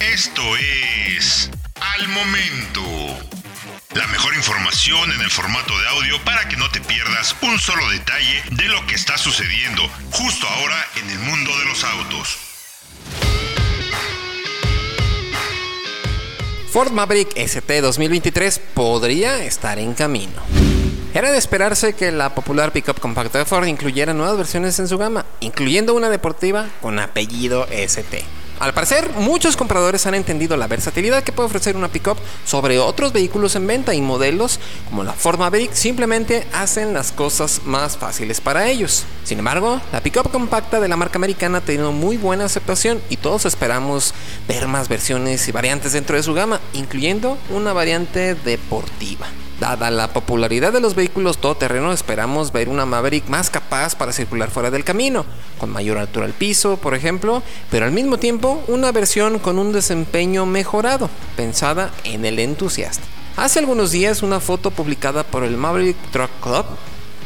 [0.00, 2.82] Esto es Al Momento.
[3.94, 7.88] La mejor información en el formato de audio para que no te pierdas un solo
[7.90, 12.38] detalle de lo que está sucediendo justo ahora en el mundo de los autos.
[16.70, 20.42] Ford Maverick ST 2023 podría estar en camino.
[21.14, 24.98] Era de esperarse que la popular pickup compacta de Ford incluyera nuevas versiones en su
[24.98, 28.24] gama, incluyendo una deportiva con apellido ST.
[28.58, 33.12] Al parecer, muchos compradores han entendido la versatilidad que puede ofrecer una pickup sobre otros
[33.12, 38.40] vehículos en venta y modelos como la Ford Maverick simplemente hacen las cosas más fáciles
[38.40, 39.04] para ellos.
[39.24, 43.18] Sin embargo, la pickup compacta de la marca americana ha tenido muy buena aceptación y
[43.18, 44.14] todos esperamos
[44.48, 49.26] ver más versiones y variantes dentro de su gama, incluyendo una variante deportiva.
[49.60, 54.50] Dada la popularidad de los vehículos todoterreno, esperamos ver una Maverick más capaz para circular
[54.50, 55.24] fuera del camino,
[55.58, 59.72] con mayor altura al piso, por ejemplo, pero al mismo tiempo una versión con un
[59.72, 63.02] desempeño mejorado, pensada en el entusiasta.
[63.38, 66.66] Hace algunos días una foto publicada por el Maverick Truck Club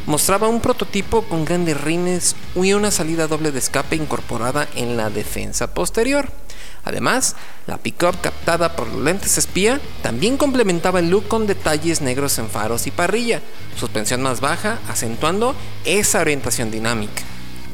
[0.07, 5.11] mostraba un prototipo con grandes rines y una salida doble de escape incorporada en la
[5.11, 6.29] defensa posterior.
[6.85, 12.39] Además, la pickup captada por los lentes espía también complementaba el look con detalles negros
[12.39, 13.43] en faros y parrilla,
[13.79, 17.23] suspensión más baja, acentuando esa orientación dinámica.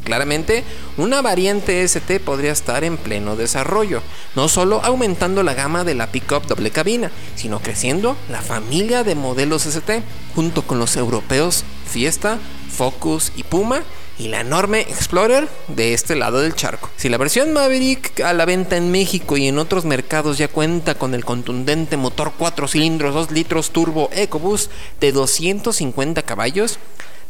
[0.06, 0.62] Claramente,
[0.98, 4.02] una variante ST podría estar en pleno desarrollo,
[4.36, 9.16] no solo aumentando la gama de la pickup doble cabina, sino creciendo la familia de
[9.16, 10.02] modelos ST,
[10.36, 12.38] junto con los europeos Fiesta,
[12.70, 13.82] Focus y Puma,
[14.18, 16.90] y la enorme Explorer de este lado del charco.
[16.96, 20.94] Si la versión Maverick a la venta en México y en otros mercados ya cuenta
[20.94, 26.78] con el contundente motor 4 cilindros 2 litros turbo EcoBoost de 250 caballos,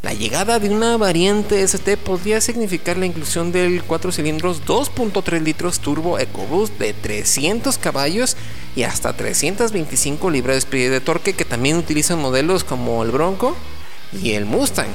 [0.02, 5.80] la llegada de una variante ST podría significar la inclusión del 4 cilindros 2.3 litros
[5.80, 8.36] turbo EcoBoost de 300 caballos
[8.76, 13.56] y hasta 325 libras de torque que también utilizan modelos como el Bronco
[14.12, 14.92] y el Mustang.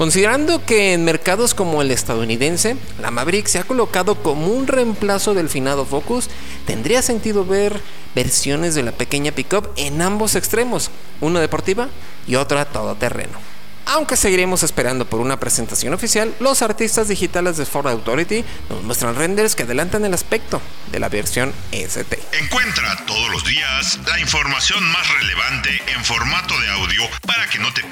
[0.00, 5.34] Considerando que en mercados como el estadounidense, la Maverick se ha colocado como un reemplazo
[5.34, 6.30] del finado Focus,
[6.64, 7.82] tendría sentido ver
[8.14, 10.90] versiones de la pequeña pickup en ambos extremos,
[11.20, 11.90] una deportiva
[12.26, 13.50] y otra todoterreno.
[13.92, 19.16] Aunque seguiremos esperando por una presentación oficial, los artistas digitales de Ford Authority nos muestran
[19.16, 20.62] renders que adelantan el aspecto
[20.92, 22.18] de la versión ST.
[22.40, 27.74] Encuentra todos los días la información más relevante en formato de audio para que no
[27.74, 27.82] te